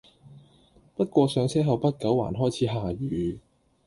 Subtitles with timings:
[0.95, 3.39] 不過上車後不久還開始下雨